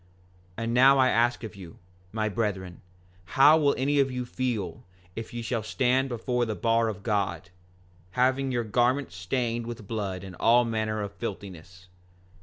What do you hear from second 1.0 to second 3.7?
ask of you, my brethren, how